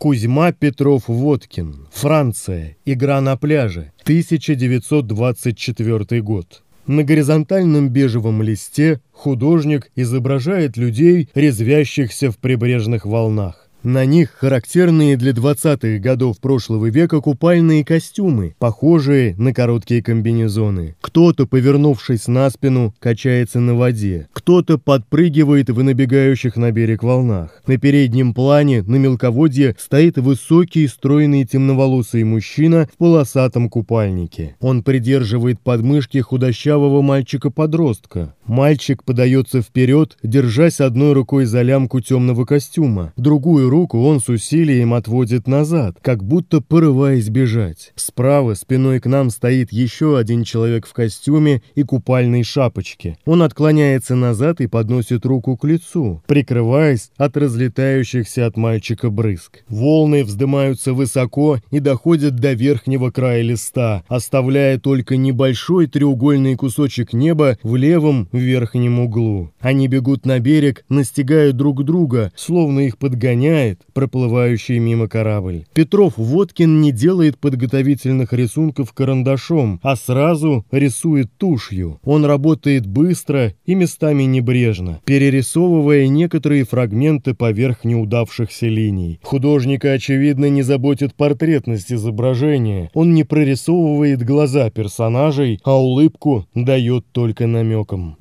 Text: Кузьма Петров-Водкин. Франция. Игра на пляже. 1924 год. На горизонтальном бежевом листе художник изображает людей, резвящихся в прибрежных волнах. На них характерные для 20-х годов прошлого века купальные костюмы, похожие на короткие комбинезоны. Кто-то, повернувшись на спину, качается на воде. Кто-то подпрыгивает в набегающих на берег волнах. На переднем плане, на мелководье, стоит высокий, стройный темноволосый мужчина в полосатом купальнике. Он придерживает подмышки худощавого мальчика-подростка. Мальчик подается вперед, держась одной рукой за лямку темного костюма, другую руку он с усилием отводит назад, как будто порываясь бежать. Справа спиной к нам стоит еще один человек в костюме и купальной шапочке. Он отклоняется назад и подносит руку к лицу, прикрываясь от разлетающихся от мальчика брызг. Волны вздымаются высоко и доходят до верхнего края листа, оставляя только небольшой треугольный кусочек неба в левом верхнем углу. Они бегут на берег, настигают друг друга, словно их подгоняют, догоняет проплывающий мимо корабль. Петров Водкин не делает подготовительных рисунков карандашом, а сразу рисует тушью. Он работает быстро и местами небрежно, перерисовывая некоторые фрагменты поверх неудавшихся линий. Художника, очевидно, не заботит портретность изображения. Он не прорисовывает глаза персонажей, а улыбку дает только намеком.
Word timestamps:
Кузьма 0.00 0.52
Петров-Водкин. 0.52 1.86
Франция. 1.92 2.76
Игра 2.86 3.20
на 3.20 3.36
пляже. 3.36 3.92
1924 4.04 6.22
год. 6.22 6.62
На 6.86 7.04
горизонтальном 7.04 7.90
бежевом 7.90 8.40
листе 8.40 9.02
художник 9.12 9.92
изображает 9.96 10.78
людей, 10.78 11.28
резвящихся 11.34 12.30
в 12.30 12.38
прибрежных 12.38 13.04
волнах. 13.04 13.68
На 13.82 14.04
них 14.04 14.32
характерные 14.32 15.16
для 15.16 15.32
20-х 15.32 15.98
годов 16.00 16.38
прошлого 16.38 16.90
века 16.90 17.22
купальные 17.22 17.82
костюмы, 17.82 18.54
похожие 18.58 19.34
на 19.38 19.54
короткие 19.54 20.02
комбинезоны. 20.02 20.96
Кто-то, 21.00 21.46
повернувшись 21.46 22.28
на 22.28 22.50
спину, 22.50 22.94
качается 22.98 23.58
на 23.58 23.74
воде. 23.74 24.28
Кто-то 24.34 24.76
подпрыгивает 24.76 25.70
в 25.70 25.82
набегающих 25.82 26.56
на 26.56 26.72
берег 26.72 27.02
волнах. 27.02 27.62
На 27.66 27.78
переднем 27.78 28.34
плане, 28.34 28.82
на 28.82 28.96
мелководье, 28.96 29.74
стоит 29.78 30.18
высокий, 30.18 30.86
стройный 30.86 31.46
темноволосый 31.46 32.24
мужчина 32.24 32.86
в 32.92 32.98
полосатом 32.98 33.70
купальнике. 33.70 34.56
Он 34.60 34.82
придерживает 34.82 35.58
подмышки 35.58 36.18
худощавого 36.18 37.00
мальчика-подростка. 37.00 38.34
Мальчик 38.50 39.04
подается 39.04 39.62
вперед, 39.62 40.18
держась 40.24 40.80
одной 40.80 41.12
рукой 41.12 41.44
за 41.44 41.62
лямку 41.62 42.00
темного 42.00 42.44
костюма, 42.44 43.12
другую 43.16 43.70
руку 43.70 44.02
он 44.02 44.18
с 44.18 44.28
усилием 44.28 44.92
отводит 44.92 45.46
назад, 45.46 45.98
как 46.02 46.24
будто 46.24 46.60
порываясь 46.60 47.28
бежать. 47.28 47.92
Справа 47.94 48.54
спиной 48.54 48.98
к 48.98 49.06
нам 49.06 49.30
стоит 49.30 49.70
еще 49.70 50.18
один 50.18 50.42
человек 50.42 50.88
в 50.88 50.92
костюме 50.92 51.62
и 51.76 51.84
купальной 51.84 52.42
шапочке. 52.42 53.18
Он 53.24 53.44
отклоняется 53.44 54.16
назад 54.16 54.60
и 54.60 54.66
подносит 54.66 55.24
руку 55.24 55.56
к 55.56 55.64
лицу, 55.64 56.20
прикрываясь 56.26 57.12
от 57.16 57.36
разлетающихся 57.36 58.46
от 58.46 58.56
мальчика 58.56 59.10
брызг. 59.10 59.62
Волны 59.68 60.24
вздымаются 60.24 60.92
высоко 60.92 61.60
и 61.70 61.78
доходят 61.78 62.34
до 62.34 62.54
верхнего 62.54 63.12
края 63.12 63.42
листа, 63.42 64.02
оставляя 64.08 64.80
только 64.80 65.16
небольшой 65.16 65.86
треугольный 65.86 66.56
кусочек 66.56 67.12
неба 67.12 67.56
в 67.62 67.76
левом 67.76 68.28
верхнем 68.40 69.00
углу. 69.00 69.50
Они 69.60 69.88
бегут 69.88 70.26
на 70.26 70.38
берег, 70.40 70.84
настигают 70.88 71.56
друг 71.56 71.84
друга, 71.84 72.32
словно 72.34 72.80
их 72.80 72.98
подгоняют, 72.98 73.20
догоняет 73.20 73.80
проплывающий 73.92 74.78
мимо 74.78 75.08
корабль. 75.08 75.64
Петров 75.74 76.14
Водкин 76.16 76.80
не 76.80 76.92
делает 76.92 77.38
подготовительных 77.38 78.32
рисунков 78.32 78.92
карандашом, 78.92 79.80
а 79.82 79.96
сразу 79.96 80.64
рисует 80.70 81.28
тушью. 81.36 82.00
Он 82.04 82.24
работает 82.24 82.86
быстро 82.86 83.54
и 83.66 83.74
местами 83.74 84.24
небрежно, 84.24 85.00
перерисовывая 85.04 86.08
некоторые 86.08 86.64
фрагменты 86.64 87.34
поверх 87.34 87.84
неудавшихся 87.84 88.66
линий. 88.66 89.20
Художника, 89.22 89.92
очевидно, 89.92 90.48
не 90.48 90.62
заботит 90.62 91.14
портретность 91.14 91.92
изображения. 91.92 92.90
Он 92.94 93.14
не 93.14 93.24
прорисовывает 93.24 94.24
глаза 94.24 94.70
персонажей, 94.70 95.60
а 95.64 95.80
улыбку 95.80 96.46
дает 96.54 97.04
только 97.12 97.46
намеком. 97.46 98.16